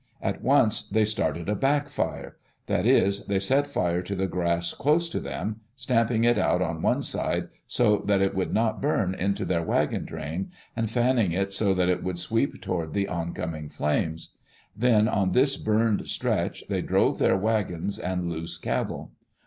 [0.19, 4.73] At once they started a "back fire." That is, they set fire to the grass
[4.73, 9.13] close to them, stamping it out on one side so that it would not burn
[9.13, 13.69] into their wagon train, and fanning it so that it would sweep toward the oncoming
[13.69, 14.35] flames.
[14.75, 19.11] Then, on this burned stretch, they drove their wagons and loose cattle.